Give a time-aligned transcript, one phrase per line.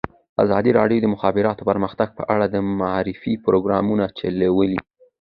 [0.43, 4.79] ازادي راډیو د د مخابراتو پرمختګ په اړه د معارفې پروګرامونه چلولي.